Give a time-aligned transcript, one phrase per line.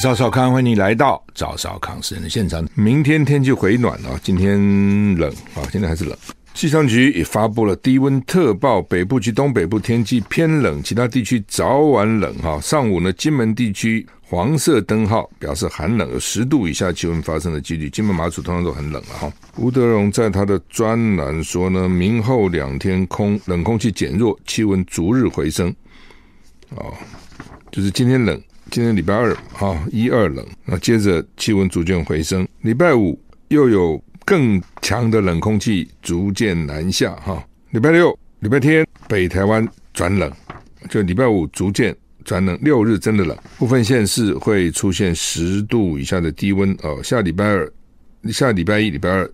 [0.00, 2.64] 赵少康，欢迎你来到赵少康私人的现场。
[2.74, 4.56] 明天天气回暖啊，今天
[5.16, 6.16] 冷啊，现在还是冷。
[6.54, 12.60] 气象局也发布了低温特报，北部及东北部天气偏冷，其他地区早晚冷哈。
[12.60, 17.90] 上午呢，金门地区黄色灯号表示寒冷，有十度以下气温发生的几率。
[17.90, 19.32] 金门、马祖通常都很冷了哈。
[19.56, 25.74] 吴德荣在他的专栏说呢，明后两天空冷空气减弱，气温逐日回升。
[26.76, 26.92] 哦，
[27.72, 28.40] 就是今天冷，
[28.70, 34.02] 今天礼拜二哈一二冷，那接着气温逐渐回升，礼拜五又有。
[34.28, 40.30] 更强的冷空气逐渐南下，哈，礼拜六、礼拜天北台湾转冷，
[40.90, 47.02] 就礼拜五逐渐转冷，六日真的冷，部分县市会出现十度以下的低温哦。
[47.02, 47.72] 下礼拜二、
[48.30, 49.30] 下礼拜一、礼拜二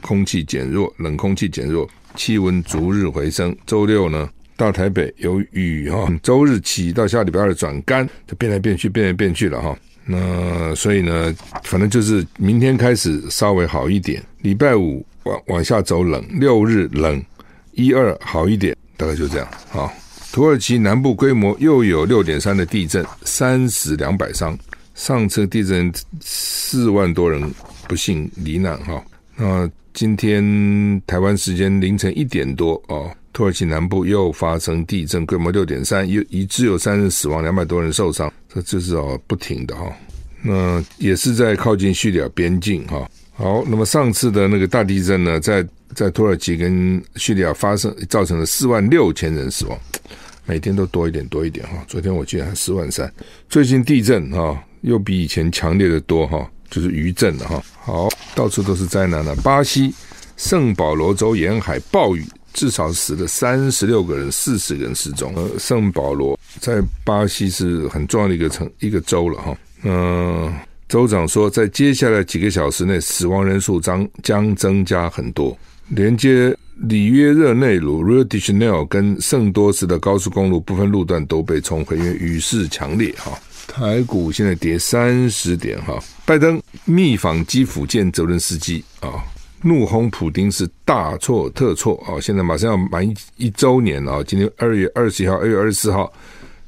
[0.00, 3.54] 空气减弱，冷空气减弱，气温逐日回升。
[3.66, 4.26] 周六呢，
[4.58, 9.78] 到台北有雨哈，周日起到下礼拜二转干，就变来变去，变来变去了哈。
[10.04, 17.22] 那所以呢，反正就是明天开始稍微好一点，礼拜五往往下走冷，六日冷，
[17.72, 19.46] 一二好一点，大概就这样。
[19.68, 19.92] 好，
[20.32, 24.58] 土耳其南部规模又有六点三的地震，三死两百伤。
[24.96, 27.40] 上次地震四万多人
[27.86, 28.76] 不幸罹难。
[28.78, 29.00] 哈，
[29.36, 33.08] 那今天台湾时间凌晨一点多哦。
[33.32, 39.92] 土耳其南部又发生地震，规模六点三，有已知有三人死亡，两百多人受伤，这就是哦不停的哈。
[40.42, 43.08] 那也是在靠近叙利亚边境哈。
[43.34, 49.78] 好，那么上次的那个大地震呢，在在土耳其跟叙利亚发生，造成了四万六千人死亡，
[50.44, 51.84] 每天都多一点多一点哈。
[51.86, 53.12] 昨天我记得还四万三，
[53.48, 57.62] 最近地震哈又比以前强烈的多哈，就是余震了哈。
[57.80, 59.36] 好，到处都是灾难了。
[59.36, 59.94] 巴西
[60.36, 62.24] 圣保罗州沿海暴雨。
[62.58, 65.32] 至少死了三十六个人，四十个人失踪。
[65.36, 69.56] 呃，圣保罗在巴西是很重要的一个城、一个州了哈。
[69.84, 70.54] 嗯、呃，
[70.88, 75.56] 州长说，在接下来几个小时内，死亡人数将将增加很多。
[75.90, 83.38] 连接里约热内卢 （Rio de Janeiro） 跟圣多斯的高速公路部分路段都被冲毁，因为雨势强烈哈。
[83.68, 85.96] 台股现在跌三十点哈。
[86.26, 89.22] 拜登密访基辅见泽伦斯基啊。
[89.62, 92.20] 怒轰普丁是大错特错啊！
[92.20, 93.04] 现在马上要满
[93.36, 96.12] 一周年了，今天二月二十号，二月二十四号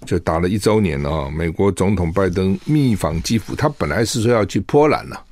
[0.05, 1.31] 就打了一周年了啊！
[1.31, 5.25] 美国总统拜登密访基辅，他本来是说要去波兰了，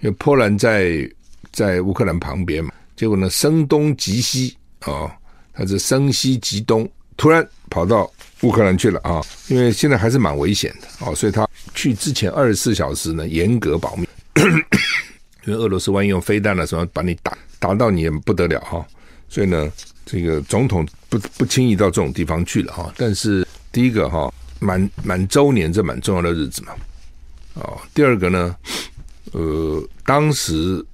[0.00, 1.10] 因为波兰在
[1.52, 5.10] 在乌克兰旁边嘛，结果呢声东击西啊，
[5.54, 8.10] 他是声西击东，突然跑到
[8.42, 9.22] 乌克兰去了啊！
[9.48, 14.06] 因为现在还是蛮危险的啊，所以他去之前二十四小时呢严格保密。
[15.50, 18.86] 因为俄罗斯万一用飞弹了什么把你打打到你也不得了哈，
[19.28, 19.68] 所以呢，
[20.06, 22.94] 这个总统不不轻易到这种地方去了哈。
[22.96, 26.72] 但是第一个哈，满满周年这蛮重要的日子嘛，
[27.54, 28.56] 哦，第二个呢，
[29.32, 30.84] 呃，当时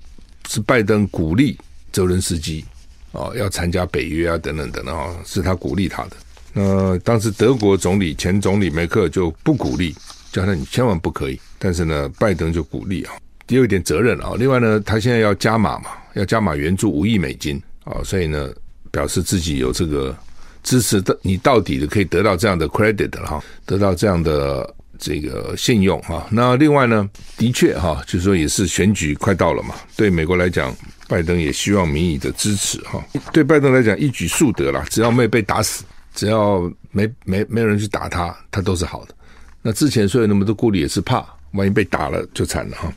[0.48, 1.58] 是拜登鼓励
[1.92, 2.64] 泽伦斯基
[3.12, 6.16] 哦要参加北约啊等等等等啊，是他鼓励他的。
[6.54, 9.94] 那当时德国总理前总理梅克就不鼓励，
[10.32, 11.38] 叫他你千万不可以。
[11.58, 13.12] 但是呢，拜登就鼓励啊。
[13.48, 14.32] 也有一点责任啊。
[14.38, 18.50] 另外呢，他现在要加码嘛，要加码援助五亿美金啊，所以呢，
[18.90, 20.16] 表示自己有这个
[20.62, 26.26] 支持的，你到底的可以得到这样的 credit 了哈，得到这样的这个信用哈。
[26.30, 30.74] 那另外呢，的确哈，就是说也是选举快到了嘛，对美国来讲，
[31.06, 33.04] 拜登也希望民意的支持哈。
[33.32, 35.84] 对拜登来讲，一举数得了，只要没被打死，
[36.14, 39.14] 只要没没没有人去打他，他都是好的。
[39.62, 42.92] 那之前所有那么多顾虑，也是怕万一被打了就惨了哈。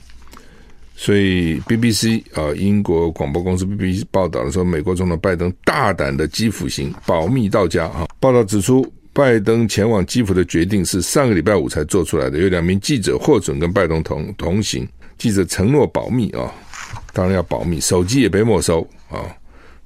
[1.02, 8.06] 所以，BBC 啊，英国广播公司 BBC 报道的说，美国总统拜登大胆的基辅行，保密到家啊。
[8.20, 14.86] 报道指出，拜登前往基辅的决定是上个礼拜五才做出来的，有两名记者获准跟拜登同同行，
[15.18, 16.54] 记者承诺保密啊，
[17.14, 19.24] 当然要保密，手机也被没收啊。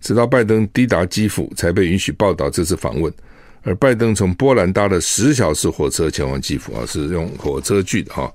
[0.01, 3.13] 直到拜登抵达基辅，才被允许报道这次访问。
[3.61, 8.33] 而拜登从波兰搭了十小时火车前往基辅啊，是用火车去的哈，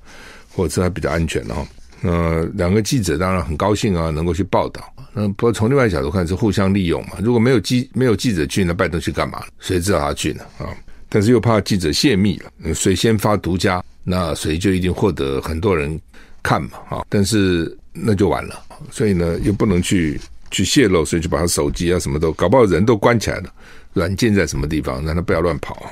[0.52, 1.66] 火车还比较安全的哈。
[2.02, 4.80] 呃，两个记者当然很高兴啊，能够去报道。
[5.12, 7.14] 那不过从另外一角度看，是互相利用嘛。
[7.20, 9.42] 如果没有记没有记者去，那拜登去干嘛？
[9.58, 10.44] 谁知道他去呢？
[10.58, 10.70] 啊！
[11.08, 15.98] 但是又怕记者泄密了，谁先发独家，那谁就一定获得很多人
[16.42, 20.20] 看嘛，啊，但是那就完了，所以呢，又不能去
[20.50, 23.50] 去泄露，所以就把他手机啊什么都搞不好人都关起来了，
[23.94, 25.90] 软件在什么地方，让他不要乱跑。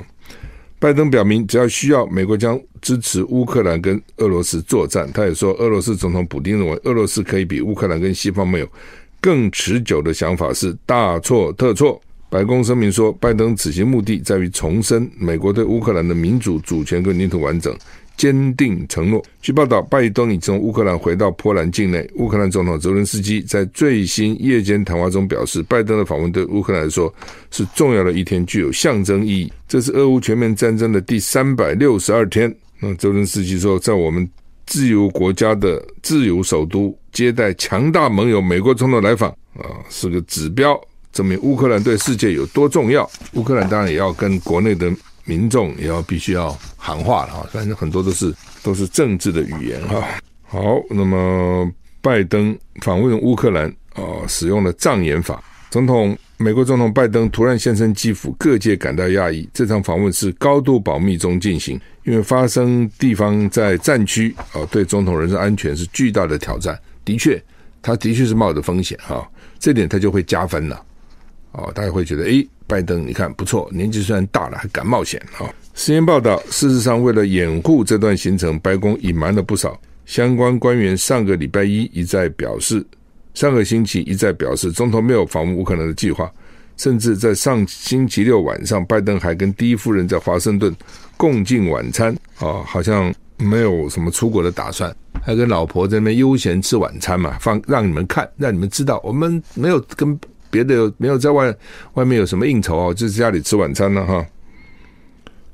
[0.78, 5.11] 拜登表明，只要需要，美国将支持乌克兰跟俄罗斯作战。
[5.12, 8.69] 他也说，俄罗斯总统普京认为，俄罗斯可以比乌克兰跟西方没有
[9.20, 12.00] 更持久的想法是大错特错。
[12.28, 17.76] 白宫声明说，拜登此行目的在于重申美国对乌克兰的民主主权跟领土完整。
[18.17, 19.23] 坚定承诺。
[19.43, 22.08] 据报道，拜登已从乌克兰回到波兰境内。
[22.14, 27.14] 乌克兰总统泽伦斯基在最新夜间谈话中表示，拜登的访问对乌克兰来说
[27.50, 29.52] 是重要的一天，具有象征意义。
[29.69, 32.50] 这是俄乌全面战争的第三百六十二天。
[32.81, 34.26] 那泽伦斯基说，在我们
[34.64, 39.28] 自由国家的自由首都接待强大盟友美国总统来访
[39.58, 40.81] 啊，是个指标，
[41.17, 43.11] 证明乌克兰对世界有多重要。
[43.33, 44.93] 乌克兰当然也要跟国内的。
[45.29, 48.33] 民众也要必须要喊话了哈，反正很多都是
[48.63, 50.07] 都是政治的语言哈。
[50.45, 51.69] 好，那么
[52.01, 55.43] 拜登访问乌克兰啊，使用了障眼法。
[55.69, 59.49] 总统美国总统拜登突然现身基辅，各界感到讶异。
[59.53, 66.79] 这场访问是高度保密中进行，因为发生地方在战区啊，对总统人身安全是巨大的挑战。
[67.05, 67.43] 的确，
[67.83, 69.29] 他的确是冒着风险哈，
[69.59, 70.81] 这点他就会加分了。
[71.56, 75.49] 哦，大家会觉得，诶，拜登，你看不错，年纪虽然大了，还敢冒险啊！
[75.75, 79.79] 实验报道，事实上，为了掩护这段行程，白宫隐瞒了不少。
[80.05, 82.85] 相关官员上个礼拜一一再表示，
[83.32, 86.31] 上个星期一再表示，总统没有访问乌克兰的计划。
[86.76, 90.75] 甚至在上星期六晚上，拜登还跟第一夫人在华盛顿
[91.17, 100.19] 共进晚餐，啊，好像没有什么出国的打算，还跟老婆在那边悠闲吃晚餐嘛，放让你们看，让你们知道，我们没有跟。
[100.51, 101.55] 别的没有在外
[101.95, 102.95] 外面有什么应酬啊？
[102.95, 104.27] 就是家里吃晚餐了哈。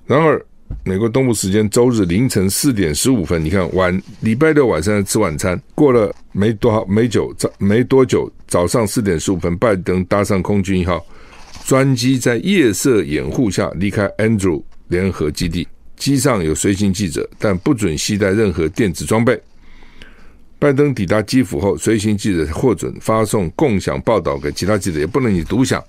[0.06, 0.44] 然而，
[0.84, 11.04] 美国东部时间周日凌晨四点十五分，你看晚礼拜六晚上吃晚餐，过了没多好没久早没多久，早上四点十五分，拜登搭上空军一号
[11.64, 19.40] 专机，在夜色掩护下离开 Andrew 联合基地，机上有随行记者，但不准携带任何电子装备。
[20.62, 25.82] 拜登抵达基辅后，随行记者获准发送共享报道给其他记者，也不能你独享，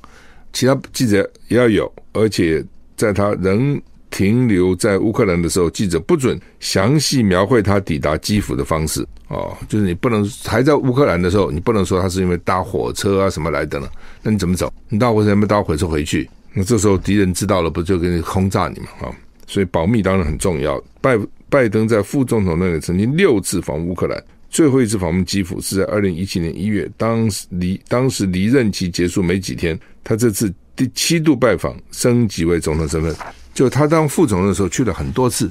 [0.51, 1.17] 其他记者
[1.47, 1.93] 也要有。
[2.11, 2.65] 而且
[2.97, 3.79] 在他仍
[4.09, 9.05] 停留在乌克兰的时候，记者不准详细描绘他抵达基辅的方式。
[9.27, 13.87] 哦，就是你不能还在乌克兰的时候，你不能说他是因为搭火车啊什么来的呢？
[14.23, 14.73] 那你怎么走？
[14.89, 16.27] 你搭火车没搭火车回去？
[16.51, 18.87] 那这时候敌人知道了，不就给你轰炸你吗？
[19.01, 19.13] 啊、
[19.45, 20.83] 所以保密当然很重要。
[20.99, 21.15] 拜
[21.47, 24.19] 拜登在副总统那里曾经六次访乌克兰。
[24.53, 33.15] 最后一次访问基辅是在二零一七年一月，当时离当时离任期结束没几天，他这次第七度拜访，升级为总统身份。
[33.51, 35.49] 就他当副总的时候去了很多次，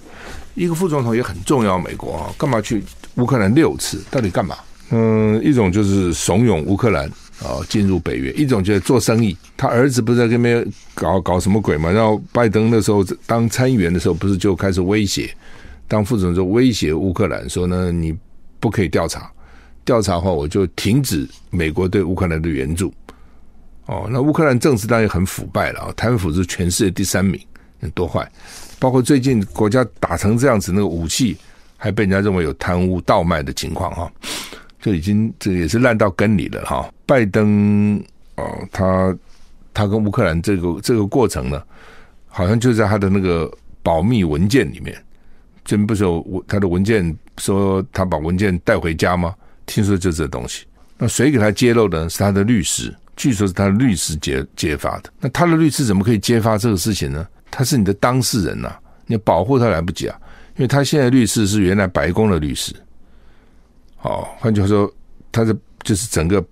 [0.55, 2.81] 一个副总统也很重要，美国啊，干嘛去
[3.17, 4.01] 乌克兰六次？
[4.09, 4.57] 到底干嘛？
[4.91, 7.09] 嗯，一种就是怂恿乌克兰
[7.43, 9.37] 啊进入北约，一种就是做生意。
[9.57, 10.65] 他儿子不是在那边
[10.95, 11.91] 搞搞什么鬼嘛？
[11.91, 15.35] 然后拜登那时候当参议员的时候，不是就开始威胁，
[15.89, 18.17] 当副总就威胁乌克兰说呢，你。
[18.63, 19.29] 不可以调查，
[19.85, 22.95] 调查的话我就停止美国对乌克兰的援助。
[23.87, 27.41] 哦，那乌克兰政治当然很腐败了啊，贪腐是全世界第三名，
[27.93, 28.31] 多坏！
[28.79, 31.37] 包括最近国家打成这样子，那个武器
[31.77, 34.13] 还被人家认为有贪污倒卖的情况哈，
[34.81, 36.89] 就已经这也是烂到根里了哈。
[37.05, 38.01] 拜登
[38.37, 39.19] 哦，他
[39.75, 41.61] 他跟乌克兰这个这个过程呢，
[42.29, 44.97] 好像就在他的那个保密文件里面。
[45.73, 49.35] 这不是有他的文件说他把文件带回家吗？
[49.65, 50.67] 听说就这东西。
[50.99, 52.07] 那谁给他揭露的？
[52.11, 55.11] 是他的律师，据说是他的律师揭揭发的。
[55.19, 57.27] 那他的律师怎么可以揭发这个事情呢？
[57.51, 58.71] 他是你的当事人呐、
[59.07, 60.21] 你保护他来不及啊，
[60.57, 62.71] 因为他现在律师是原来白宫的律师。
[64.03, 64.93] 哦，换句话说，
[65.33, 66.45] 他是就是整个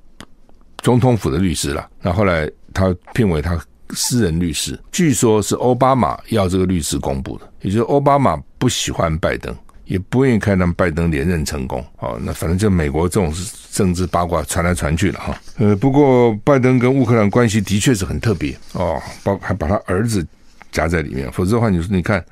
[0.78, 1.86] 总统府的律师了。
[2.00, 3.62] 那后来他聘为他。
[3.92, 9.52] 私人律师，据说是奥巴马要这个律师公布的，也就是奥巴马不喜欢拜登，
[9.86, 11.84] 也不愿意看到拜登连任成功。
[11.98, 13.34] 哦，那反正就美国这种
[13.72, 15.40] 政治八卦传来传去了哈。
[15.56, 20.24] 呃，不过拜登跟乌克兰关系的确是很特别哦，包还把他儿子
[20.70, 22.24] 夹在里面，否则的话，你说你看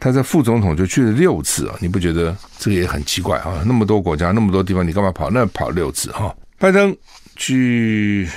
[0.00, 3.62] 他在副总统就去了六次啊，你不觉得这个也很奇怪啊？
[3.66, 6.34] 那么多国家，那么多地方，你干嘛跑那跑六次哈？
[6.58, 6.96] 拜登
[7.36, 8.28] 去。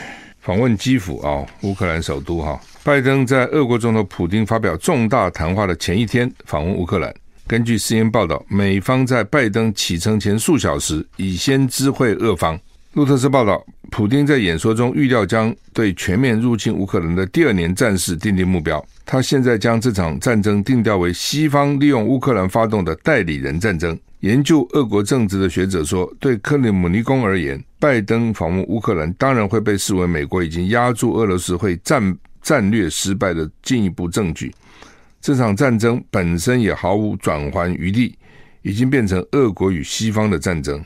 [0.43, 2.59] 访问基辅啊，乌克兰首都哈。
[2.83, 7.13] 拜登在俄国总统普丁发表重大谈话的前一天访问乌克兰。
[7.45, 12.59] 根据 cn 报道，美方在拜登启程前数小时已先知会俄方。
[12.93, 18.83] 路透社报道，普丁在演说中预料将对全面入侵乌克兰的第二年战事定定目标。
[19.05, 23.97] 他现在将这场战争定调为西方利用乌克兰发动的代理人战争。
[24.21, 32.01] 研究俄国政治的学者说，对克里姆林宫而言，拜登访问乌克兰当然会被视为美国已经压住俄罗斯会战
[32.41, 34.53] 战略失败的进一步证据。
[35.21, 38.17] 这场战争本身也毫无转圜余地，
[38.61, 40.83] 已经变成俄国与西方的战争。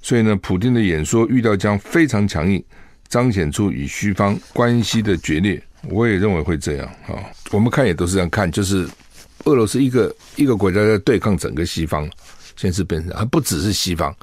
[0.00, 2.62] 所以呢，普丁的演说预料将非常强硬，
[3.08, 5.62] 彰显出与西方关系的决裂。
[5.88, 7.16] 我也认为会这样啊。
[7.50, 8.88] 我们看也都是这样看，就是。
[9.44, 12.02] 俄罗斯一个一个国家在对抗整个西方，
[12.56, 14.14] 现在是变成还不只是西方，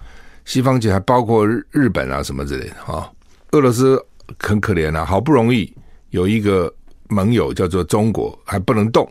[0.44, 3.10] 西方其实还包括日本啊什么之类的啊。
[3.52, 4.00] 俄罗斯
[4.38, 5.74] 很可怜啊，好不容易
[6.16, 6.74] 有一个
[7.10, 9.06] 盟友叫做中国，还不能动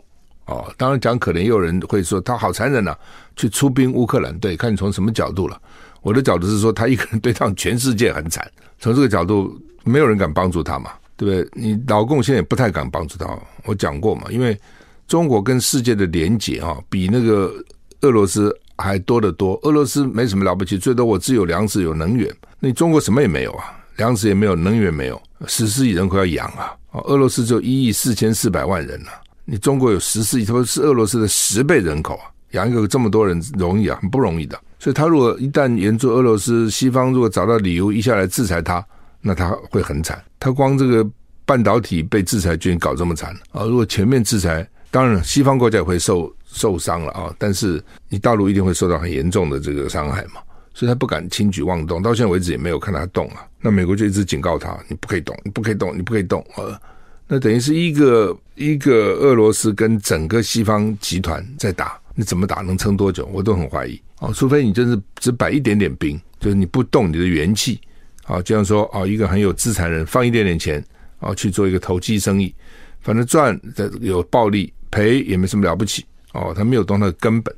[0.45, 0.65] 哦。
[0.77, 2.95] 当然讲可能，也有人会说他好残忍呐，
[3.35, 4.37] 去出兵乌克兰。
[4.39, 5.61] 对，看你从什么角度了。
[6.01, 8.49] 我的角度是说，他一个人对抗全世界很惨。
[8.79, 11.49] 从这个角度，没有人敢帮助他嘛，对不对？
[11.53, 13.27] 你老共现在也不太敢帮助他。
[13.65, 14.59] 我讲过嘛，因为。
[15.07, 17.53] 中国跟世界的连结啊，比那个
[18.01, 19.53] 俄罗斯还多得多。
[19.61, 22.27] 俄罗斯没什么了不起，最多我只有粮食有能源。
[22.59, 23.65] 那你中国什么也没有啊，
[23.97, 26.73] 粮食也没有，能源没有，十四亿人口要养啊。
[27.05, 29.11] 俄罗斯只有一亿四千四百万人啊，
[29.45, 34.59] 你中国有十四亿，他说是俄罗斯的十倍人口啊，养一个这么多人容易啊，很不容易的。
[34.79, 38.85] 所以他如果一旦援助俄罗斯，西方如果找到理由一下来制裁他，
[39.21, 40.23] 那他会很惨。
[40.39, 41.07] 他光这个
[41.45, 43.63] 半导体被制裁，就搞这么惨啊！
[43.65, 44.67] 如果全面制裁。
[44.91, 47.33] 当然，西方国家也会受受伤了啊！
[47.37, 50.39] 但是你大陆一定会受到很严重的这个伤害嘛，
[50.73, 52.01] 所以他不敢轻举妄动。
[52.01, 53.43] 到现在为止也没有看他动啊。
[53.65, 56.79] 那美国就一直警告他：你不可以动，你不可以动，你不可以动啊！
[57.27, 63.27] 那等于是一个一个俄罗斯跟整个西方集团在打，你怎么打能撑多久？
[63.33, 64.31] 我都很怀疑啊！
[64.33, 67.81] 除非你真是只摆一点点兵，就是你不动你的元气
[68.25, 70.85] 啊，就像说啊，一个很有资产人放一点点钱
[71.19, 72.53] 啊去做一个投机生意，
[73.01, 74.71] 反正赚的有暴利。
[74.91, 77.53] 赔也没什么了不起哦，他没有动他的根本，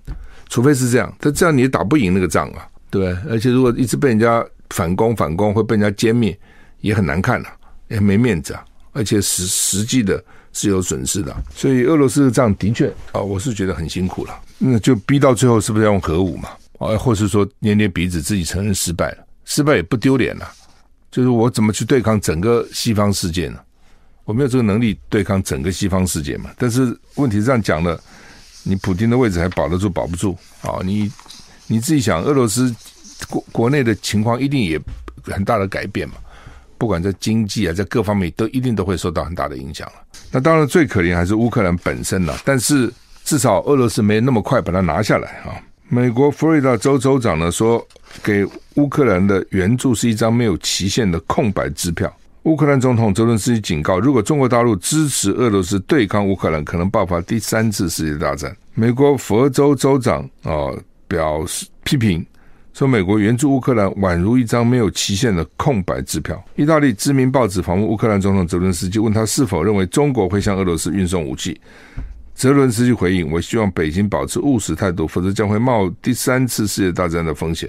[0.50, 3.16] 除非是这样，他这样你也打不赢那个仗啊，对？
[3.30, 6.38] 而且如果一直被人家反攻反攻，会被人家歼灭，
[6.82, 7.56] 也很难看呐、啊，
[7.88, 16.50] 也没面子啊，而且实实际的是有损失的，所以俄罗斯的仗的确啊，我是觉得很辛苦了，那就逼到最后是不是要用核武嘛？
[16.80, 20.48] 啊，或是说捏捏鼻子自己承认失败了，失败也不丢脸了，
[21.10, 23.60] 就是我怎么去对抗整个西方世界呢？
[24.26, 26.50] 我没有这个能力对抗整个西方世界嘛？
[26.58, 27.98] 但是问题是这样讲了，
[28.64, 30.80] 你普京的位置还保得住保不住啊？
[30.84, 31.10] 你
[31.66, 32.76] 你自己想，俄罗斯
[33.30, 34.80] 国国内的情况一定也
[35.24, 36.16] 很大的改变嘛？
[36.78, 39.94] 不管在经济啊，在各方面都一定都会受到很大的影响了。
[40.32, 42.92] 那当然最可怜还是乌克兰本身了，但是
[43.24, 45.58] 至少俄罗斯没那么快把它拿下来啊。
[45.90, 47.86] 美国佛罗里达州州长呢说，
[48.22, 48.46] 给
[48.76, 52.14] 乌克兰的援助是一张没有期限的空白支票。
[52.44, 58.56] 乌克兰总统泽伦斯基警告，如果中国大陆支持俄罗斯对抗乌克兰，可能爆发第三次世界大战。
[58.74, 60.72] 美国佛州州长啊
[61.08, 62.26] 表示批评
[62.78, 66.40] 说，美国援助乌克兰宛如一张没有期限的空白支票。
[66.56, 71.60] 意大利知名报纸访问乌克兰总统泽伦斯基，问他是否认为中国会向俄罗斯运送武器。
[72.36, 77.68] 泽伦斯基回应：“我希望北京保持务实态度，否则将会冒第三次世界大战的风险。”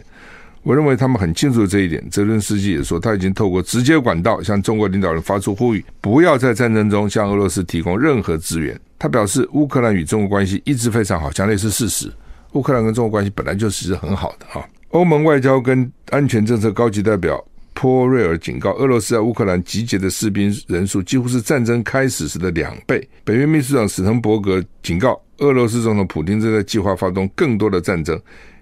[0.62, 2.06] 我认为他们很清楚这一点。
[2.10, 8.78] 泽伦斯基也说，他已经透过直接管道向中国领导人发出呼吁，不要在战争中向俄罗斯提供任何资源。
[8.98, 12.12] 他表示，乌克兰与中国关系一直非常好，强烈是事实。
[12.52, 14.62] 乌克兰跟中国关系本来就是很好的哈。
[14.90, 17.42] 欧盟外交跟安全政策高级代表
[17.74, 23.06] 波瑞尔警告，俄罗斯在乌克兰集结的士兵人数几乎是战争开始时的两倍。
[23.22, 28.20] 北约秘书长史滕伯格警告，俄罗斯总统普丁正在计划发动更多的战争，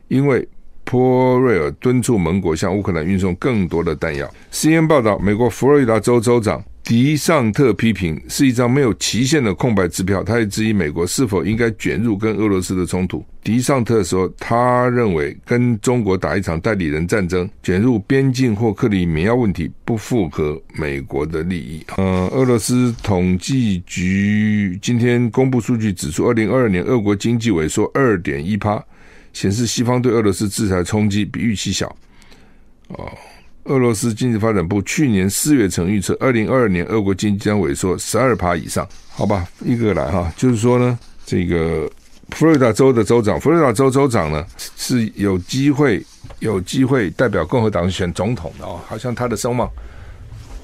[0.09, 0.47] 因为。
[0.89, 4.33] 波瑞尔敦促盟国向乌克兰运送更多的弹药。
[4.53, 10.23] CNN 报道，美国佛罗里达州州长迪尚特批评是一张没有期限的空白支票。
[10.23, 13.25] 他也质疑美国是否应该卷入跟俄罗斯的冲突。
[13.43, 21.85] 迪尚特说，他认为跟中国打一场代理人战争，卷入边境或克里米亚问题，不符合美国的利益。
[21.97, 28.81] 呃，俄罗斯统计局今天公布数据指出，二零二二年俄国经济萎缩二点一趴。
[29.33, 31.95] 显示西方对俄罗斯制裁冲击比预期小。
[32.89, 33.13] 哦，
[33.67, 38.87] 俄罗斯经济发展部去年四月曾预测，二零二二年俄国经济将萎缩十二趴以上。
[39.09, 41.91] 好吧，一个来哈，就是说呢，这个
[42.31, 44.45] 佛罗里达州的州长，佛罗里达州州长呢
[44.77, 46.05] 是有机会
[46.39, 49.71] 有机会代表共和党选总统的哦，好像他的声望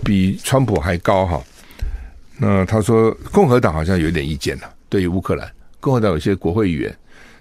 [0.05, 1.43] 比川普还高哈。
[2.39, 6.95] 那他说共和党好像有点意见了，对于乌克兰，共和党有些国会议员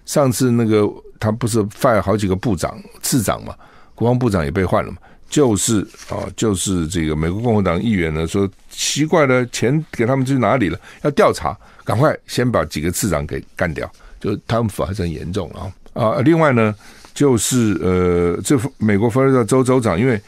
[0.05, 0.87] 上次那个。
[1.21, 3.53] 他不是 fire 好几个部长、次长嘛？
[3.93, 4.97] 国防部长也被换了嘛？
[5.31, 10.77] 就是啊，就是这个美国共和党议员呢说奇怪了，钱给他们去哪里了？
[11.03, 16.19] 要调查，赶快先把几个次长给干掉，就贪腐还是很严重啊啊！
[16.21, 16.75] 另外呢，
[17.13, 20.21] 就是呃，这美国佛罗里达州州长，因为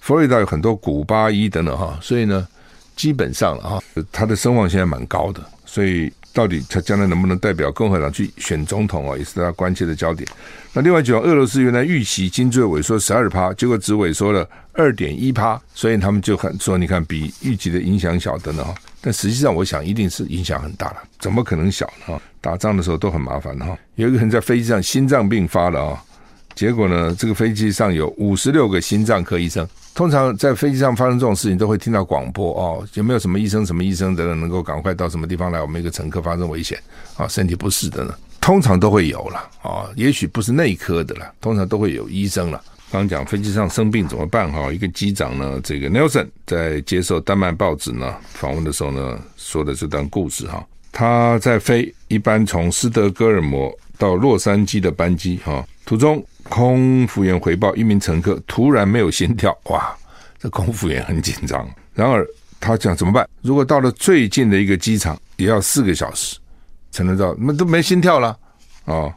[0.00, 2.46] 佛罗里达有很多古巴裔等等哈，所以呢，
[2.94, 6.12] 基本上啊，他的声望现在蛮高的，所以。
[6.32, 9.16] 到底他将来能不能代表共和党去选总统啊？
[9.16, 10.28] 也是大家关切的焦点。
[10.72, 18.74] 那另外讲，俄罗斯原来预期经济萎缩十二趴，结果只萎缩了二点一趴，所以他们就很说，你看比预期的影响小的呢哈。
[19.00, 22.20] 但实际上，我想一定是影响很大了，怎么可能小呢？
[22.40, 23.76] 打仗的时候都很麻烦哈。
[23.96, 26.04] 有一个人在飞机上心脏病发了啊。
[26.54, 29.66] 结果呢，这个飞机上有五十六个心脏科医生。
[29.92, 35.60] 通常在飞机上发生这种事情，都会听到广播哦，有没有什么医生、什么医生的人能够赶快到什么地方来？
[35.60, 36.80] 我们一个乘客发生危险
[37.16, 39.90] 啊，身体不适的呢，通常都会有了啊。
[39.96, 42.62] 也许不是内科的了，通常都会有医生了。
[42.90, 44.50] 刚讲飞机上生病怎么办？
[44.50, 50.64] 哈，一个机长呢，这个 Nelson 在接受丹麦报纸呢访问的时候呢，说的这段故事哈。
[50.92, 56.24] 他在飞一般从斯德哥尔摩到洛杉矶的班机哈，途中。
[56.48, 59.94] 空服员回报，一名乘客突然没有心跳，哇！
[60.38, 61.68] 这空服员很紧张。
[61.94, 62.26] 然而
[62.58, 63.28] 他讲怎么办？
[63.42, 66.38] 如果到了最近的一个机场，也要四个小时
[66.90, 68.28] 才能到，那都没心跳了
[68.84, 69.14] 啊、哦！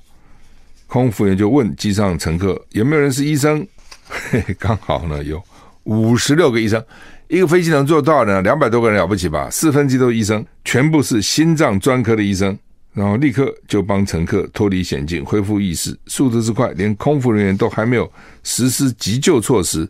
[0.88, 3.65] 空服员就问机上乘客有没有人是医生？
[4.08, 5.42] 嘿嘿，刚好呢有
[5.86, 6.84] 五十六个医生，
[7.30, 8.44] 一个飞机能坐多少人？
[8.44, 9.50] 两百多个人了不起吧？
[9.50, 12.58] 四分之一都是医生，全部是心脏专科的医生。
[12.94, 18.12] 然后立刻就帮乘客脱离险境，恢复意识，速度之快，连空服人员都还没有
[18.44, 19.90] 实施急救措施。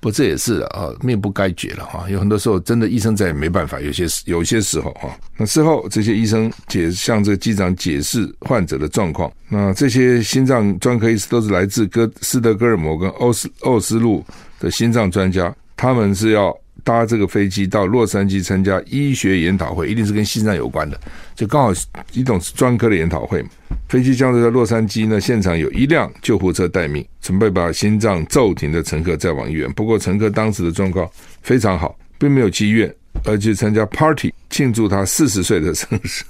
[0.00, 2.08] 不，这也是啊，命不该绝了哈。
[2.08, 3.80] 有很多时候，真的医生再也没办法。
[3.80, 9.28] 有些有些时候哈，那事后这些医生解向这个机长解释患者的状况。
[9.48, 14.24] 那这些心脏专科医师都是来自哥斯德哥尔摩跟欧斯奥斯陆
[14.60, 16.56] 的心脏专家，他们是要。
[16.84, 20.98] 搭这个飞机到洛杉矶参加医学研讨会，一定是跟心脏有关的，
[21.34, 21.72] 就刚好
[22.12, 23.44] 一种专科的研讨会。
[23.88, 29.70] 飞机降落在洛杉矶呢，现场有一辆救护车待命，准备把心脏骤停的乘客载往医院。
[29.72, 31.08] 不过乘客当时的状况
[31.42, 36.22] 非常好，并没有去医院，而去参加 party 庆祝他四十岁的生日。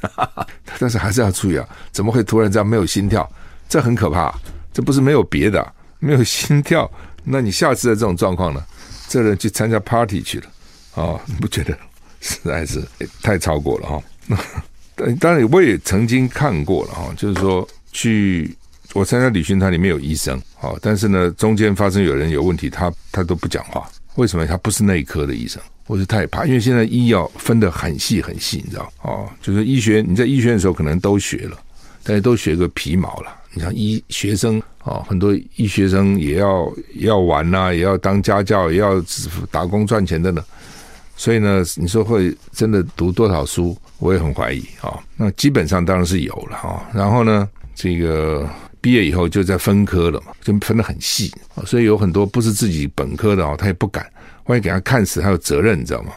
[0.78, 3.28] 但是还是要注意啊，怎么会突然这样没有心跳？
[3.68, 4.32] 这很可怕，
[4.72, 6.88] 这不是没有别的，没有心跳，
[7.24, 8.62] 那你下次的这种状况呢？
[9.08, 10.46] 这人去参加 party 去了，
[11.02, 11.76] 啊、你不觉得
[12.20, 12.82] 实在是
[13.22, 14.02] 太超过了哈？
[14.96, 18.54] 那当然我也曾经看过了哈，就是说去
[18.92, 24.46] 我参加旅行团里面有医生，好，但是呢中间发生有人有问题，他他都不讲话，为什么？
[24.46, 28.92] 他不是内科的医生，或是他也怕，因为现在医药分得很细很细，你知道？
[29.02, 31.56] 哦，就是医学你在医学的时候可能都学了，
[32.02, 33.34] 大家都学个皮毛了。
[33.54, 39.02] 你像医学生啊，很多医学生也要要玩呐、也要当家教，也要
[39.50, 40.44] 打工赚钱的呢。
[41.16, 45.00] 所以呢，你说会真的读多少书，我也很怀疑啊。
[45.16, 46.88] 那基本上当然是有了啊。
[46.92, 48.48] 然后呢，这个
[48.80, 51.32] 毕业以后就在分科了嘛，就分得很细。
[51.66, 54.06] 所以有很多不是自己本科的啊，他也不敢，
[54.44, 56.12] 万一给他看死，他有责任，你知道吗？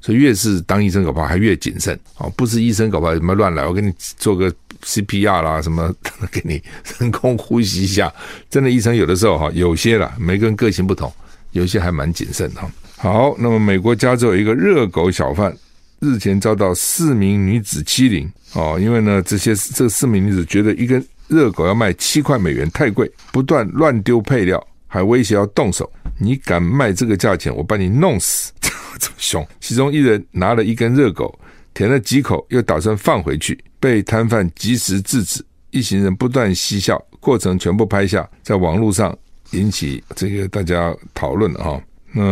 [0.00, 2.26] 所以越是当医生，搞不好还越谨慎啊。
[2.34, 4.50] 不是医生，搞不好什么乱来，我给你做个。
[4.84, 5.94] CPR 啦，什么
[6.30, 6.62] 给你
[6.98, 8.12] 人工呼吸一下？
[8.48, 11.12] 真的，医生有的时候哈，有些啦，每个人个性不同，
[11.52, 12.70] 有些还蛮谨慎哈。
[12.96, 15.56] 好，那么美国加州有一个热狗小贩，
[16.00, 25.90] 日前遭到四名女子欺凌哦，因为呢，这些这四名女子觉得一根热狗要卖七块美元太贵，不断乱丢配料，还威胁要动手。
[26.18, 28.52] 你敢卖这个价钱，我把你弄死！
[29.00, 29.46] 这么凶。
[29.60, 31.38] 其中一人拿了一根热狗，
[31.72, 33.58] 舔了几口，又打算放回去。
[33.80, 39.16] 被摊贩及时制止，一行人不断嬉笑，过程全部拍下，在网络上
[39.52, 41.82] 引起这个大家讨论哈。
[42.12, 42.22] 那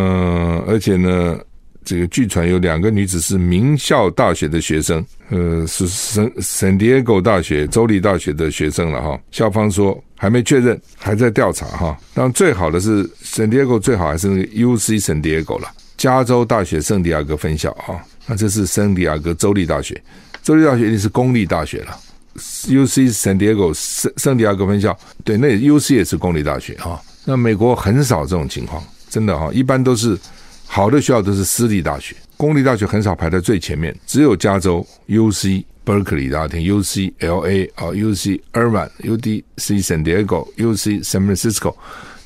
[0.67, 1.39] 而且呢，
[1.85, 9.19] 这个据传有两个女子是名校大学的学生，呃，是圣圣地亚哥大学、州立大学的学生了哈。
[9.31, 11.97] 校方说还没确认，还在调查哈。
[12.13, 17.99] 当然最好的是圣地亚哥，最好还是那个 UC 圣地亚哥了，加州大学圣地亚哥分校哈。
[18.27, 19.99] 那这是圣地亚哥州立大学。
[20.49, 21.95] 州立大学一定是公立大学了
[22.69, 26.99] ，U C San Diego 圣圣地亚哥分校，对，那 U C 也是公立大学哈。
[27.27, 30.19] 那美国很少这种情况，真的哈，一般都是
[30.65, 40.75] 好的学校都是私立大学，公立大学很少排在最前面，只有加州 U C Berkeley 大家听 U C L A 啊，U C Irvine、U D C San Diego、U
[40.75, 41.75] C San Francisco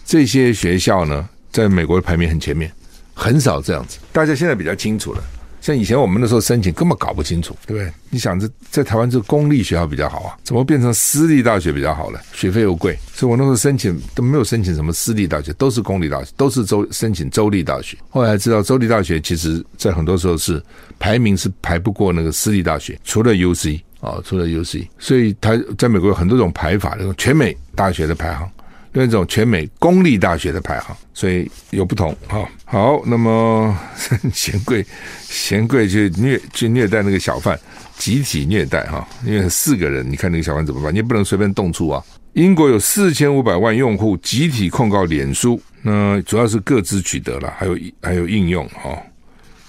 [0.04, 2.70] 这些学校呢，在美国的排名很前面，
[3.14, 3.98] 很少这样子。
[4.12, 5.24] 大家现在比较清楚了。
[5.62, 7.90] 像以前我们那时候申请根本搞不清楚，对不对？
[8.11, 12.20] 你想这在台湾这公立学校比较好啊，怎么变成私立大学比较好了？
[12.35, 17.96] 学费又贵，所以我那时候申请都没有申请什么私立大学，都是公立大学，都是州申请州立大学。
[18.11, 20.61] 后来知道州立大学其实在很多时候是
[20.98, 28.51] 排名是排不过那个私立大学，除了 UC 啊，除了 UC，所以他在美国有很多种排法，那种全美大学的排行。
[28.92, 32.46] 那种全美公立大学的排行，所以有不同哈。
[32.64, 33.76] 好，那么
[34.33, 34.85] 贤贵
[35.22, 37.59] 贤贵去虐去虐待那个小贩，
[37.96, 40.92] 集体虐待哈，因为四个人，你看那个小贩怎么办？
[40.92, 42.02] 你也不能随便动粗啊。
[42.35, 48.98] 英国有四千五百万用户集体控告脸书，那主要是个资取得了，还有还有应用哈。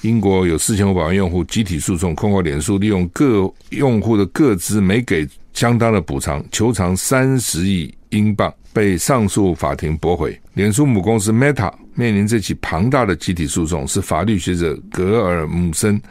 [0.01, 8.53] 英国有四千五百万用户集体诉讼控告脸书，利用各用户的个资没给相当的补偿，求偿三十亿英镑。
[8.73, 10.37] 被上诉法庭驳回。
[10.55, 16.01] 脸书母公司 Meta 面临这起庞大的集体诉讼，是法律学者格尔姆森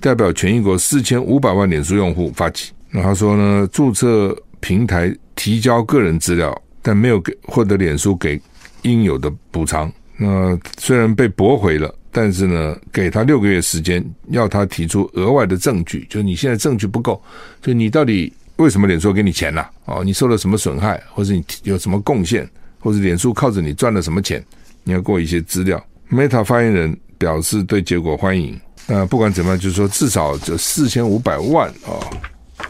[0.00, 2.72] 代表全英国四千五百万脸书用户发起。
[2.90, 8.40] 那他说呢，注册平台提交个人资料，但没有给获得脸书给
[8.82, 9.90] 应有的补偿。
[10.16, 17.22] 那虽然被驳回了，但是呢，给他六个月时间，要他提出额外的证据，就是你现在证据不够，
[17.62, 18.32] 就你到底。
[18.58, 19.64] 为什么脸书给你钱呢？
[19.86, 22.48] 哦，你受了什么损害，或者你有什么贡献，
[22.80, 24.44] 或者脸书靠着你赚了什么钱？
[24.82, 25.82] 你要给我一些资料。
[26.10, 28.58] Meta 发言人表示对结果欢迎。
[28.86, 32.02] 那不管怎么样，就是说至少这四千五百万啊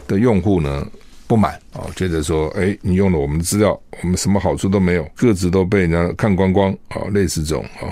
[0.07, 0.85] 的用户呢
[1.25, 7.89] 不满啊，觉得说，哎，你用了我们的资料，我们什么好处都没有，个子都被人家看光光啊，类似这种啊。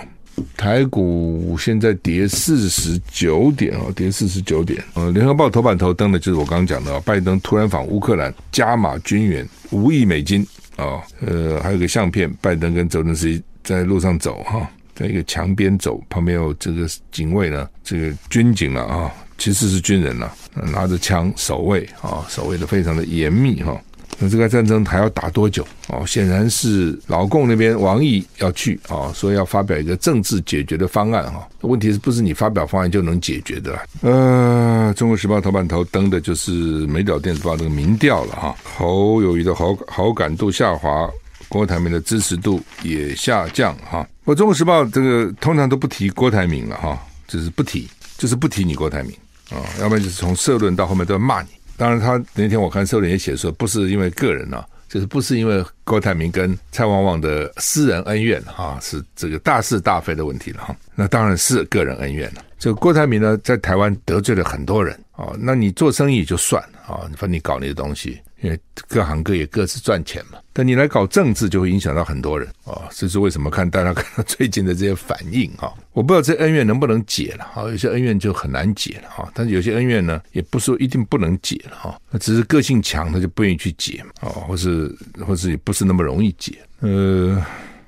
[0.56, 4.84] 台股现在跌四十九点哦，跌四十九点。
[4.94, 10.46] 呃，联合报头版头登的就是我刚刚讲的，拜登突然访乌克兰，加码军援五亿美金
[10.76, 11.02] 啊。
[11.22, 23.80] 呃，还有个相片，拜登跟泽连斯基在路上走哈，在一个墙边走，旁边有这个警卫呢，这个军警了啊，其实是军人了，拿着枪守卫啊，守卫的非常的严密哈。
[24.20, 25.66] 那这个战争还要打多久？
[25.90, 31.48] 哦，显然是老共那边王毅要去啊，说要发表一个政治解决的方案哈。
[31.62, 33.80] 问题是不是你发表方案就能解决的？
[34.02, 38.56] 呃，《中国时报》头版头登的就是《美岛电子报》这个民调了哈。
[38.78, 41.08] 侯友谊的好好感度下滑，
[41.48, 44.08] 郭台铭的支持度也下降哈。
[44.24, 49.12] 我《中国时报》这个通常都不提郭台铭了哈，就是不提，就是不提你郭台铭
[49.52, 51.50] 啊，要不然就是从社论到后面都要骂你。
[51.78, 60.76] 当然，他那天我看社论也写说，不是因为个人啊，就是不是因为郭台铭跟蔡旺旺的私人恩怨哈，是这个大是大非的问题了哈。
[60.96, 62.44] 那当然是个人恩怨了。
[62.58, 65.32] 这个郭台铭呢，在台湾得罪了很多人啊。
[65.40, 68.20] 那你做生意就算啊，反正你搞那些东西。
[68.42, 73.50] 因为各行各业各自赚钱嘛，但你来搞政治就会影响到很多人啊，这是为什么？
[73.50, 84.96] 看大家 看到最近的这些反应哈，我不知道这恩怨能不能解了哈，有些恩怨就很难解了哈，但是有些恩怨呢，也不说一定不能解了哈，那只是个性强他就不愿意去解啊，或是
[85.26, 86.58] 或是也不是那么容易解。
[86.82, 87.44] 呃，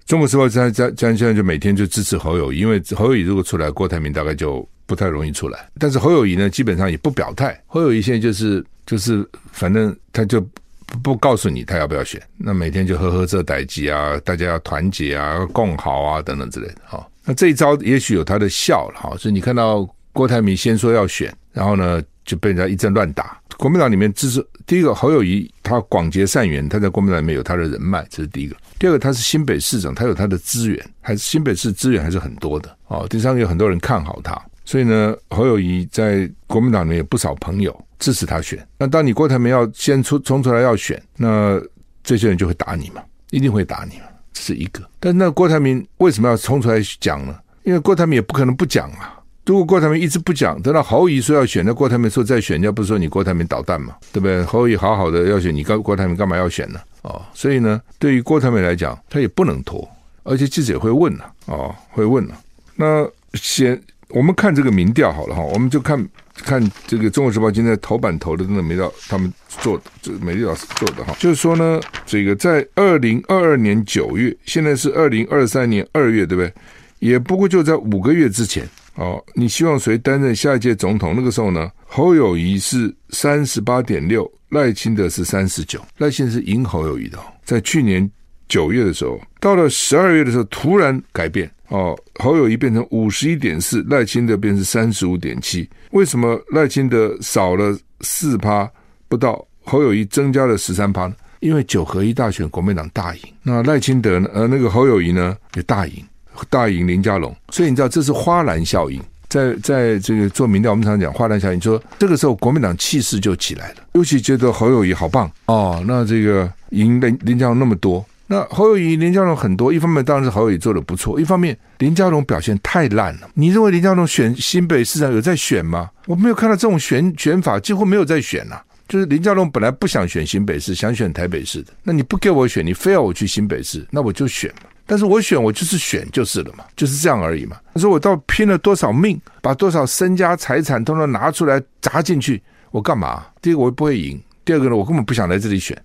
[0.10, 5.69] 中国时报在在在现在就每天就支持侯友宜，因为侯友宜如果出来，郭台铭大概就不太容易出来。
[5.78, 8.65] 但是侯友宜呢，基本上也不表态，侯友宜现在就是。
[8.89, 16.78] 就是反正他就不不告诉你他要不要选，那每天就呵呵这代志啊，大家要团结啊，要共好啊等等之类的。
[16.86, 19.15] 哈，那这一招也许有他的效了哈。
[19.15, 23.39] 所以你看到郭台铭先说要选，然后呢就被人家一阵乱打。
[23.60, 28.56] 国民党里面支持第一个侯友宜，他广结善缘，他在国民党里面有他的人脉，这是第一个。
[28.80, 32.74] 第二个他是新北市长，他有他的资源，还是新北市资源还是很多的。
[32.88, 34.41] 哦，第三个有很多人看好他。
[34.63, 38.65] 所以呢，侯友宜在国民党里面有不少朋友支持他选。
[38.78, 41.62] 那当你郭台铭要先出冲出来要选，那
[42.02, 44.82] 这些人就会打你嘛，一定会打你嘛，这是一个。
[45.02, 47.38] 但那郭台铭为什么要冲出来讲呢？
[47.63, 49.18] 因为郭台铭也不可能不讲啊。
[49.49, 54.43] 如果郭台铭一直不讲，等到侯友说要选，那郭台铭说再选，要不是说你郭台铭捣蛋嘛，对不对？
[54.43, 56.79] 侯友好好的要选，你告郭台铭干嘛要选呢？
[57.01, 59.89] 哦，所以呢，对于郭台铭来讲，他也不能拖，
[60.21, 62.39] 而且记者也会问了，哦，会问了。
[62.75, 63.81] 那先。
[64.12, 65.95] 我们看这个民调好了哈，我们就看
[66.33, 76.51] 看这个《中国时报》今天头版头的那个民调，他们做，这个美丽老师做的哈，就是说呢，这个在二零二二年九月，现在是二零二三年二月，对不对？
[76.97, 79.23] 也不过就在五个月之前哦。
[79.34, 81.13] 你希望谁担任下一届总统？
[81.15, 88.10] 那个时候呢，侯友谊是三十八点六，赖清德是三十九，赖清德是赢侯友谊的，在去年
[88.47, 91.49] 九月的时候，到了十二月的时候突然改变。
[91.69, 95.69] 哦，侯友谊变成五十一点四，赖清德变成三十五点七。
[95.91, 98.67] 为什么赖清德少了四趴
[99.08, 101.13] 不到，侯友谊增加了十三趴呢？
[101.41, 104.28] 因为九合一大选国民党大赢，那赖清德呢？
[104.34, 106.04] 呃，那个侯友谊呢也大赢，
[106.49, 107.36] 大赢林佳龙。
[107.52, 109.02] 所以你知道这是花篮效应。
[109.28, 118.04] 在在这个做民调，我们常讲花篮效应，说这个时候国民党气势就起来了，尤其觉得侯友谊好棒哦，那这个赢林林佳龙那么多。
[118.25, 123.30] 那侯友谊、林佳龙很多，一方面当然是侯友谊做的不错，一方面林佳龙表现太烂了。
[123.36, 125.89] 你认为林佳龙选新北市长有在选吗？
[126.08, 131.71] 我没有看到这种选选法，几乎没有在选呐、就是林佳龙本来不想选新北市，想选台北市的。
[131.84, 134.68] 那你不给我选，你非要我去新北市，那我就选嘛。
[134.89, 137.56] 但是我选，我就是选就是了嘛，就是这样而已嘛。
[137.75, 143.23] 他说我到拼了多少命，把多少身家财产通通拿出来砸进去，我干嘛？
[143.39, 145.80] 第一个我不会赢，第二个呢，我根本不想来这里选。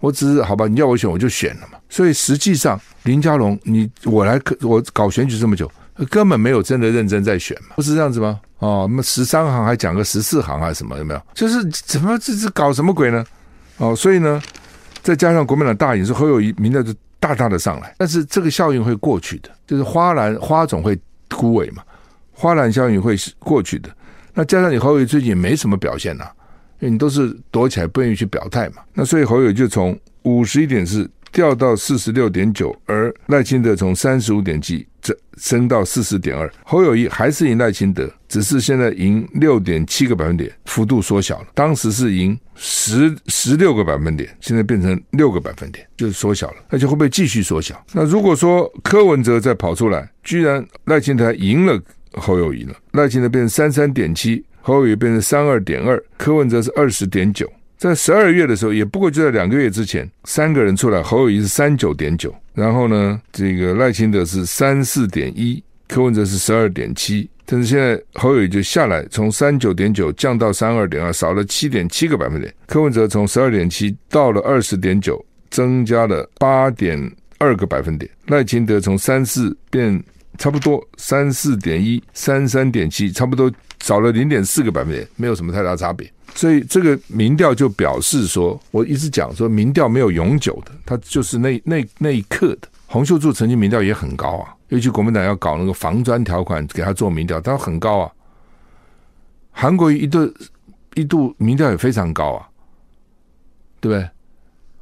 [0.00, 1.78] 我只是好吧，你要我选我就选了嘛。
[1.88, 5.70] 所以实际上，林佳龙，你我来我搞选举这么久，
[6.10, 8.38] 根本没有真的认真在选嘛，不是这样子吗？
[8.58, 10.98] 哦，那么十三行还讲个十四行还是什么？
[10.98, 11.22] 有没有？
[11.32, 13.24] 就是怎么这是搞什么鬼呢？
[13.78, 14.42] 哦，所以呢，
[15.02, 20.98] 再加上国民党大赢，是侯友宜民调就大大的上来，但是这个效应会过去的，就是花篮花总会
[21.30, 21.84] 枯萎嘛，
[22.32, 23.88] 花篮效应会过去的。
[24.34, 26.32] 那加上你侯友最近也没什么表现呐、啊。
[26.80, 41.46] 因为你都是躲起来，不愿意去表态嘛，那所以侯友就从五十一点四掉到四十六点九，而赖清德从三十五点几这升到四十点二，侯友谊还是赢赖清德，只是现在赢六点七个百分点，幅度缩小了。
[41.54, 46.56] 当时是赢十十六个百分点，现在变成六个百分点，就是缩小了。
[46.68, 47.82] 而且会不会继续缩小？
[47.92, 51.80] 那如果说柯文哲再跑出来，居然赖清德赢了
[52.12, 54.44] 侯友谊了，赖清德变成三三点七。
[54.64, 57.50] 侯友谊变成三二点二，柯文哲是二十点九。
[57.76, 67.28] 在十二月的时候，也不过就在两个月之前，三个人出来，侯友谊是三九点九，然后呢，这个赖清德是三四点一，柯文哲是十二点七。
[67.44, 72.52] 但是现在侯友宜就下来，从三九点九降到三二点二，少了七点七个百分点。
[72.66, 78.10] 柯文哲从十二点七到了二十点九，增加了八点二个百分点。
[78.26, 80.02] 赖清德从三四变
[80.38, 83.52] 差不多三四点一，三三点七，差不多。
[83.82, 86.08] 少了零点四个百分点，没有什么太大差别。
[86.34, 92.68] 所以这个民调就表示说，我一直讲说，民调没有永久的，它就是那那那一刻的。
[92.86, 98.12] 洪秀柱曾经民调也很高啊，尤其国民党要搞那个防专条款给他做民调，他很高啊。
[99.50, 100.34] 韩国一度
[100.94, 102.48] 一度民调也非常高啊，
[103.80, 104.08] 对不对？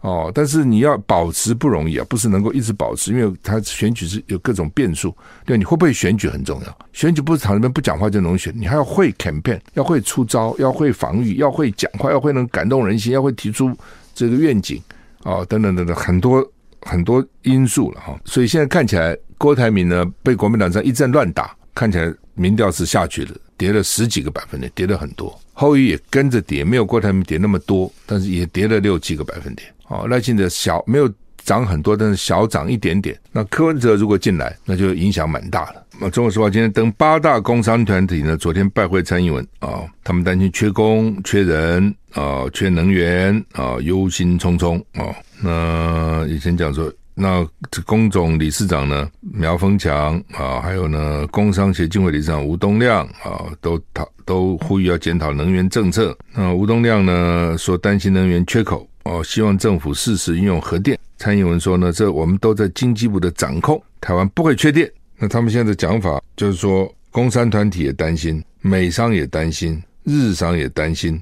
[0.00, 5.14] 哦，但是你要保持不容易啊，不是能够一直保持，因为他选举是有各种变数。
[5.44, 13.76] 对，你会不会选举很重要，选举不是躺那边不讲话就能选，你还要会 campaign，要会出招，要会防御，要会讲话，要会能感动人心，要会提出
[14.14, 14.82] 这个愿景
[15.22, 18.18] 啊、哦，等等等等，很多很多因素了哈。
[18.24, 25.38] 所以现在看起来，郭台铭呢被国民党这样一阵乱打，看起来民调是下去了，跌了十几个百分点，跌了很多。
[25.52, 29.68] 后裔也跟着跌，没有郭台铭跌那么多，但是也跌了六七个百分点。
[29.90, 31.12] 哦，赖清德小没有
[31.44, 33.18] 涨很多，但是小涨一点点。
[33.32, 35.84] 那柯文哲如果进来，那就影响蛮大了。
[35.98, 45.14] 那中国时报今天登八大工商团体呢，昨天拜会蔡英文啊，他们担心缺工、缺人啊、缺能源啊，忧心忡忡啊。
[45.42, 56.16] 那以前讲说，那这工总理事长呢，苗丰强啊，还有呢，工商协进会理事长吴东亮啊，都讨都呼吁要检讨能源政策。
[56.32, 58.86] 那吴东亮呢说，担心能源缺口。
[59.04, 60.98] 哦，希望政府适时运用核电。
[61.16, 64.90] 蔡英文说呢，这我们都在经济部的掌控，台湾不会缺电。
[65.16, 71.20] 那他们现在的讲法就是说，工商团体也担心，美商也担心，日商也担心，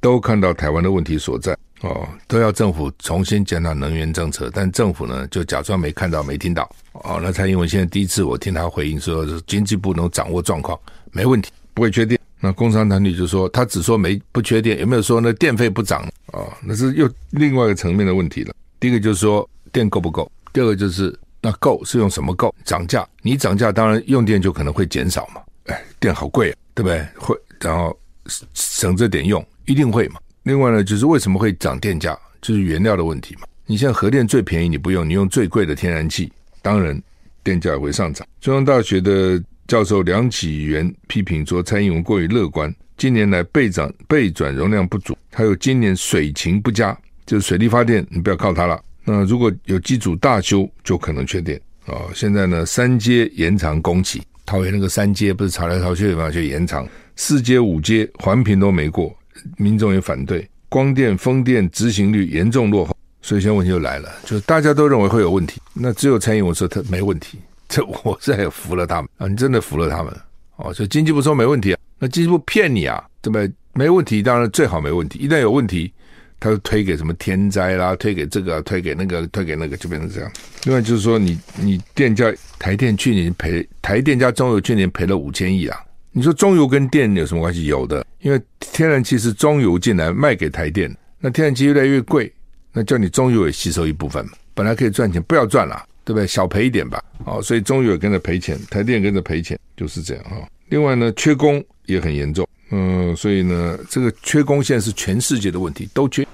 [0.00, 1.56] 都看到台湾的问题所在。
[1.82, 6.68] 哦，都要政府重新检讨能源政策，但政府呢就假装没看到、没听到。
[6.92, 10.76] 哦，那蔡英文现在第一次我听他回应说，经济部能掌握状况，
[11.12, 12.17] 没问题，不会缺电。
[12.40, 15.32] 那工商团体就说，他只说没不缺电，有没有说呢？
[15.32, 16.10] 电费不涨啊？
[16.34, 18.54] 哦，那是又另外一个层面的问题了。
[18.78, 22.54] 第一个就是说电够不够，第二个就是那够是用什么够？
[22.64, 25.40] 涨价，你涨价，当然用电就可能会减少嘛。
[25.64, 27.04] 哎，电好贵啊，对不对？
[27.16, 27.98] 会，然后
[28.54, 30.20] 省着点用，一定会嘛。
[30.44, 33.48] 另外呢，就是为什么会涨电价，就是原料的问题嘛。
[33.66, 37.02] 你现在核电最便宜，你不用，你用最贵的天然气，当然
[37.42, 38.24] 电价也会上涨。
[38.40, 39.42] 中央大学的。
[39.68, 48.82] 教授梁启源批评说，蔡英文过于乐观，近年来备转备转容量不足，还有今年水情不佳，就是水力发电，你不要靠它了。
[49.04, 52.10] 那如果有机组大修，就可能缺电啊、哦。
[52.14, 59.14] 现在呢，三阶延长工期，桃园那个三阶不是吵来吵去嘛，就延长四阶五阶环评都没过，
[59.58, 67.38] 民众也反对，光电风电执行率严重落后，所以现在问题就来了，就是大家都认为会有问题，那只有蔡英文说他没问题。
[67.70, 69.28] 这我这也服了他们啊！
[69.28, 70.12] 你真的服了他们
[70.56, 70.72] 哦！
[70.72, 73.50] 所以经济部说没问题啊，那经济部骗你啊，对不对？
[73.74, 75.18] 没问题，当然最好没问题。
[75.18, 75.92] 一旦有问题，
[76.40, 80.32] 他就推给什么天灾啦，推给这个，推给那个，推给那个，就变成这样。
[80.64, 85.78] 另外就是说你，你你电价台电去年赔台电加中油去年赔了五千亿啊！
[86.10, 87.66] 你说中油跟电有什么关系？
[87.66, 92.32] 有的，因为天然气是中油进来卖给台电，那天然气越来越贵，
[92.72, 94.26] 那叫你中油也吸收一部分。
[94.54, 96.26] 本来可以赚钱，不要赚了，对不对？
[96.26, 97.04] 小赔一点吧。
[97.26, 100.36] 哦，所以中油也跟着赔钱，台电跟着赔钱，就是这样哈。
[100.70, 106.26] 另外呢，缺工也很严重，嗯，所以呢，这个缺工现在是全世界的问题，都缺。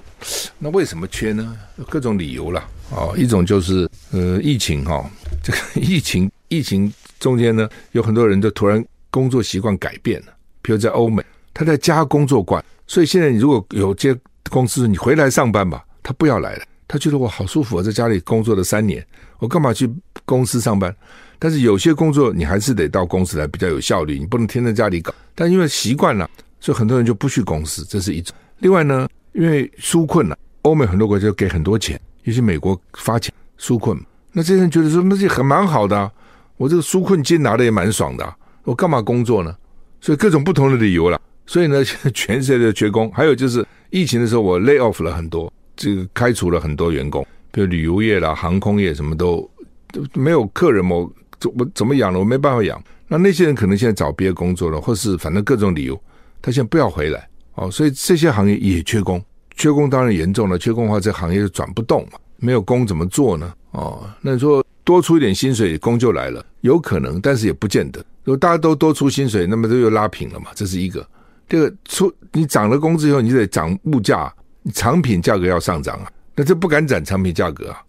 [0.57, 1.57] 那为什么缺呢？
[1.89, 2.65] 各种理由了。
[2.91, 5.09] 哦，一种就是呃疫情哈、哦，
[5.43, 10.27] 这个 疫情疫情中间呢，有很多人就突然工作习惯改变了。
[10.61, 11.21] 比如在欧美，
[11.53, 14.15] 他在家工作惯，所以现在你如果有些
[14.49, 16.63] 公司你回来上班吧，他不要来了。
[16.87, 19.05] 他觉得我好舒服，啊在家里工作了三年，
[19.39, 19.89] 我干嘛去
[20.25, 20.95] 公司上班？
[21.37, 25.13] 但是有些工作你还是得到公司来，比较有效率，你不能天天在家里搞。
[25.35, 28.35] 但因为习惯了，所以很多人就不去公司，这是一种。
[28.59, 33.99] 另外呢，因为纾困了，欧美很多国家给很多钱，尤其美国发钱纾困，
[34.31, 36.11] 那这些人觉得说那这很蛮好的啊，
[36.57, 39.55] 我这个纾困金拿的也蛮爽的啊，我干嘛工作呢？
[39.99, 41.19] 所以各种不同的理由了。
[41.45, 45.51] 所以呢，现 在全世界都缺工，还有就是疫情的时候，我 lay off 了很多。
[45.75, 49.49] 这个开除了很多员工，比如旅游业啦、航空业什么都
[49.93, 51.09] 都没有客人，我
[51.57, 52.19] 我怎么养了？
[52.19, 52.83] 我没办法养。
[53.07, 55.97] 那那些人可能现在找别的工作了，或是反正各种理由，
[56.41, 57.71] 他现在不要回来哦。
[57.71, 59.23] 所以这些行业也缺工，
[59.55, 60.59] 缺工当然严重了。
[60.59, 63.53] 缺工的话，这行业就转不动嘛，没有工怎么做呢？
[63.71, 68.01] 哦，那你说多出一点薪水，工就来了，有可能，但是也不见得。
[68.25, 70.47] 如果大家都多出薪水，那么这又拉平了嘛？
[70.55, 71.07] 这是一个。
[71.47, 74.33] 这个出你涨了工资以后，你得涨物价。
[74.73, 77.81] 产品价格要上涨啊，那这不敢涨产品价格啊，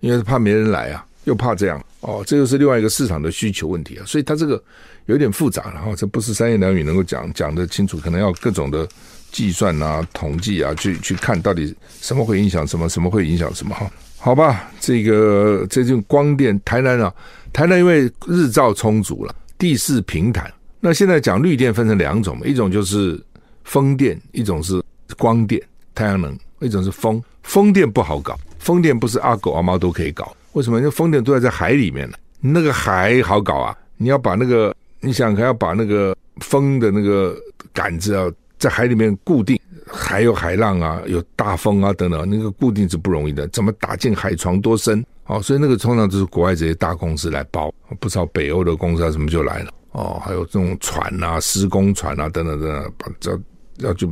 [0.00, 4.62] 因为怕没人来啊，又怕这样哦，这又是另外一个市场的需求问题啊，所以它这个
[5.06, 8.88] 有点复杂了哈，这不是三言两语能够讲讲得清楚，可能要各种的
[9.30, 13.90] 计算啊、统计啊，去去看到底什么会影响什么，什么会影响什么哈？
[14.16, 17.12] 好吧，这个这种光电，台南啊，
[17.52, 23.22] 台南因为日照充足了，地势平坦，那现在讲绿电分成两种嘛，一种就是
[23.64, 24.82] 风电，一种是
[25.18, 25.60] 光电。
[25.94, 30.34] 太阳能，一种是风，风电不好搞，风电不是阿狗阿猫都可以搞。
[30.52, 30.78] 为什么？
[30.78, 33.76] 因为风电都在在海里面呢，那个海好搞啊！
[33.96, 37.36] 你要把那个，你想还要把那个风的那个
[37.72, 43.46] 杆子啊，在海里面固定，还有海浪啊，有大风啊等等，那个固定是不容易的。
[43.48, 45.04] 怎么打进海床多深？
[45.26, 49.70] 哦，所以那个通常都是国外这些大公司来包，不少北欧的公司啊什么就来了。
[49.92, 53.40] 哦，还有这种船啊，施工船啊等等等等，把这
[53.78, 54.08] 要就。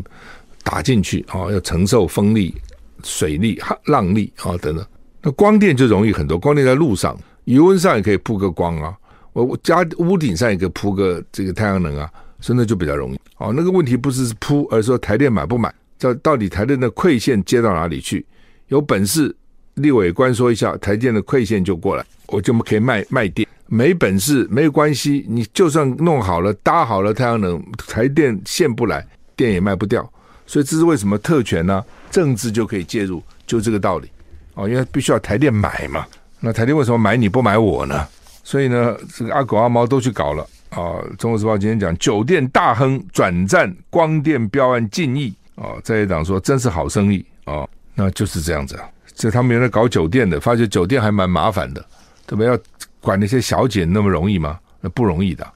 [0.64, 2.54] 打进去啊，要承受风力、
[3.02, 4.84] 水力、浪力啊等等。
[5.22, 8.96] 那光电就容易很多，光电在路上、油温上也可以铺个光啊。
[9.32, 13.20] 我我家屋顶上也可以铺个这个太阳能啊，所以那就比较容易。
[13.36, 15.72] 哦，那个问题不是铺，而是说台电买不买？
[15.98, 18.24] 这到底台电的馈线接到哪里去？
[18.68, 19.34] 有本事
[19.74, 23.46] 立委官说一下，台电的馈线就过来，我就可以卖卖电。
[23.66, 29.06] 没本事没有关系，你就算弄好了、搭好了太阳能，台电线不来，
[29.36, 30.10] 电也卖不掉。
[30.46, 31.84] 所以这是为什么特权呢？
[32.10, 34.10] 政治就可以介入，就这个道理
[34.54, 36.06] 哦，因为必须要台电买嘛。
[36.40, 38.06] 那台电为什么买你不买我呢？
[38.44, 40.78] 所以呢，这个阿狗阿猫都去搞了啊。
[40.78, 48.88] 哦，《中国时报》今天讲酒店大亨转战光电标案禁议啊，在野党说真是好生意啊，哦，那就是这样子啊。
[49.14, 51.84] 这他们原来搞酒店的，发觉酒店还蛮麻烦的，
[52.26, 52.46] 特别？
[52.46, 52.56] 要
[53.00, 54.58] 管那些小姐那么容易吗？
[54.80, 55.46] 那不容易的。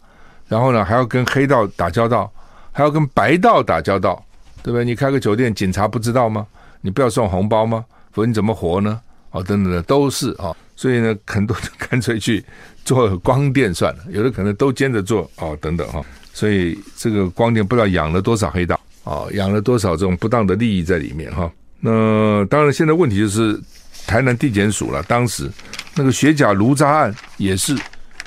[0.48, 2.30] 然后呢，还要跟黑道打交道，
[2.72, 4.22] 还要跟白道打交道。
[4.62, 4.84] 对不对？
[4.84, 6.46] 你开个酒店，警察不知道吗？
[6.80, 7.84] 你不要送红包吗？
[8.12, 9.00] 否则你怎么活呢？
[9.30, 12.44] 哦，等等的都是啊、所以呢，很多人干脆去
[12.84, 23.58] 做光电算了，有的可能都兼着做哦，等等哈、所以这个光电不知道养了多少黑道啊、养了多少这种不当的利益在里面哈、那当然，现在问题就是
[24.06, 25.50] 台南地检署了，当时
[25.94, 27.74] 那个学甲炉渣案也是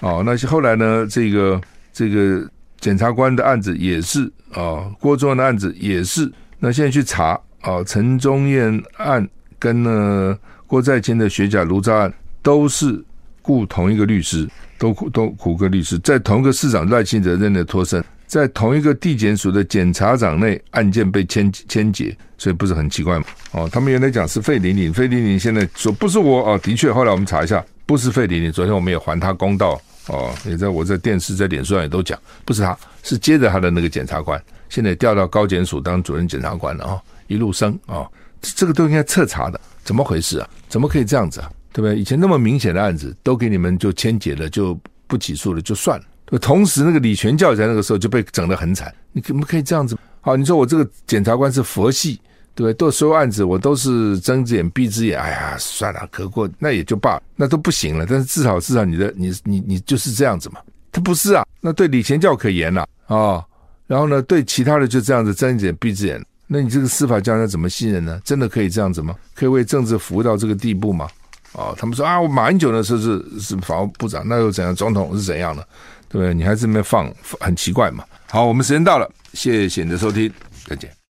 [0.01, 1.61] 哦，那些后来呢，这个
[1.93, 2.49] 这个。
[2.85, 6.31] 检察官的案子也是啊，郭宗的案子也是。
[6.59, 13.03] 那现在去查啊，陈忠彦案跟呢郭在清的学甲炉渣案都是
[13.41, 23.25] 雇同一个律师，都都雇个律师，在同一个市长赖清德任的脱身，在同一个地检署的检察长内案件被牵牵结，所以不是很奇怪吗？
[23.53, 29.81] 哦，他们原来讲是费玲玲，费玲玲现在说不是我哦，的确，后来我们查一下，不是费玲玲，昨天我们也还他公道。
[30.07, 38.11] 哦，也在我在电视、在脸书上也都讲，不是他，是接着他的那个检察官，现在调到高检署当主任检察官了啊、哦，一路升啊、哦，
[38.41, 40.49] 这个都应该彻查的，怎么回事啊？
[40.69, 41.51] 怎么可以这样子啊？
[41.73, 41.99] 对不对？
[41.99, 46.39] 以前那么明显的案子，都给你们就签结了，就不起诉了，就算了。
[46.39, 49.97] 同时，那个李全教在那个时候就被整得很惨，你怎么可以这样子？
[50.21, 52.19] 好，你说我这个检察官是佛系。
[52.55, 58.05] 对，都所有案子我都是睁只眼闭只眼，哎呀，算了，可过那也就罢，那都不行了。
[58.09, 63.43] 但是至少至少你的你你你就是这样子嘛，他不是啊，那对李前教可严了啊，
[63.87, 66.25] 然后呢，对其他的就这样子睁一只眼闭一只眼。
[66.47, 68.21] 那你这个司法将来怎么信任呢？
[68.23, 69.13] 真的可以这样子吗？
[69.33, 71.09] 可以为政治服务到这个地步吗？
[71.51, 74.73] 哦，他们说啊，我马英九的时候是是法务部长，那又怎样？
[74.73, 75.67] 总统是怎样的？
[76.07, 76.33] 对不对？
[76.33, 78.05] 你还是没放，很奇怪嘛。
[78.29, 80.31] 好，我们时间到了，谢谢你的收听，
[80.65, 80.95] 再见。